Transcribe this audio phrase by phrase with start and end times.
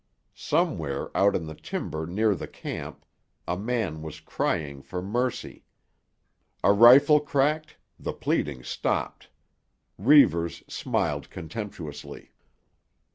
[0.33, 3.05] Somewhere out in the timber near the camp
[3.47, 5.63] a man was crying for mercy.
[6.63, 9.29] A rifle cracked; the pleading stopped.
[9.99, 12.31] Reivers smiled contemptuously.